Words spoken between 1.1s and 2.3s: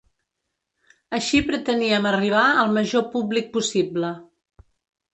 Així preteníem